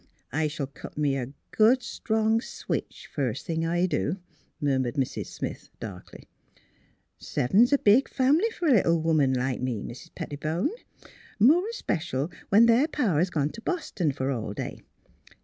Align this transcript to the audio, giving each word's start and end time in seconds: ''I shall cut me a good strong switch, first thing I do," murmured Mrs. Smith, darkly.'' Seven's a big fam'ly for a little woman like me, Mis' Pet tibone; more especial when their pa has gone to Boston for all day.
''I 0.41 0.47
shall 0.47 0.65
cut 0.65 0.97
me 0.97 1.15
a 1.15 1.31
good 1.51 1.83
strong 1.83 2.41
switch, 2.41 3.07
first 3.13 3.45
thing 3.45 3.63
I 3.63 3.85
do," 3.85 4.17
murmured 4.59 4.95
Mrs. 4.95 5.27
Smith, 5.27 5.69
darkly.'' 5.79 6.23
Seven's 7.33 7.71
a 7.71 7.77
big 7.77 8.09
fam'ly 8.09 8.49
for 8.57 8.65
a 8.67 8.71
little 8.73 8.99
woman 8.99 9.31
like 9.35 9.61
me, 9.61 9.83
Mis' 9.83 10.09
Pet 10.15 10.31
tibone; 10.31 10.71
more 11.37 11.67
especial 11.69 12.31
when 12.49 12.65
their 12.65 12.87
pa 12.87 13.17
has 13.17 13.29
gone 13.29 13.51
to 13.51 13.61
Boston 13.61 14.11
for 14.11 14.31
all 14.31 14.53
day. 14.55 14.81